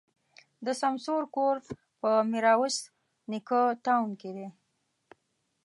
د 0.65 0.67
سمسور 0.81 1.23
کور 1.35 1.55
په 2.01 2.09
ميروایس 2.31 2.77
نیکه 3.31 3.61
تاون 3.85 4.09
کي 4.21 4.31
دی. 4.37 4.47